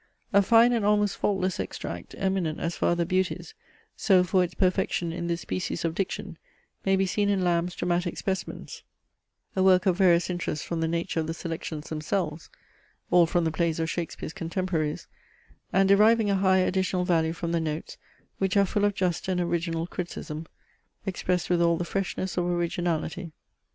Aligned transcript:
A 0.33 0.41
fine 0.41 0.73
and 0.73 0.83
almost 0.83 1.15
faultless 1.15 1.59
extract, 1.59 2.15
eminent 2.17 2.59
as 2.59 2.75
for 2.75 2.87
other 2.87 3.05
beauties, 3.05 3.53
so 3.95 4.23
for 4.23 4.43
its 4.43 4.55
perfection 4.55 5.13
in 5.13 5.27
this 5.27 5.41
species 5.41 5.85
of 5.85 5.93
diction, 5.93 6.39
may 6.83 6.95
be 6.95 7.05
seen 7.05 7.29
in 7.29 7.43
Lamb's 7.43 7.75
DRAMATIC 7.75 8.17
SPECIMENS, 8.17 8.81
a 9.55 9.61
work 9.61 9.85
of 9.85 9.97
various 9.99 10.27
interest 10.27 10.65
from 10.65 10.81
the 10.81 10.87
nature 10.87 11.19
of 11.19 11.27
the 11.27 11.35
selections 11.35 11.89
themselves, 11.89 12.49
(all 13.11 13.27
from 13.27 13.43
the 13.43 13.51
plays 13.51 13.79
of 13.79 13.91
Shakespeare's 13.91 14.33
contemporaries), 14.33 15.05
and 15.71 15.87
deriving 15.87 16.31
a 16.31 16.35
high 16.35 16.57
additional 16.57 17.05
value 17.05 17.31
from 17.33 17.51
the 17.51 17.59
notes, 17.61 17.99
which 18.39 18.57
are 18.57 18.65
full 18.65 18.85
of 18.85 18.95
just 18.95 19.27
and 19.27 19.39
original 19.39 19.85
criticism, 19.85 20.47
expressed 21.05 21.47
with 21.47 21.61
all 21.61 21.77
the 21.77 21.85
freshness 21.85 22.37
of 22.37 22.45
originality. 22.47 23.33